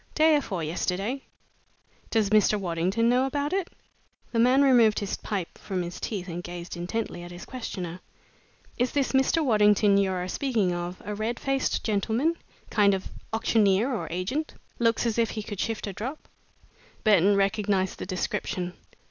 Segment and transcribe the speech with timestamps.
[0.15, 1.21] "Day afore yesterday."
[2.09, 2.59] "Does Mr.
[2.59, 3.67] Waddington know about it?"
[4.31, 7.99] The man removed his pipe from his teeth and gazed intently at his questioner.
[8.79, 9.45] "Is this Mr.
[9.45, 12.35] Waddington you're a speaking of a red faced gentleman
[12.71, 14.55] kind of auctioneer or agent?
[14.79, 16.27] Looks as though he could shift a drop?"
[17.03, 18.73] Burton recognized the description.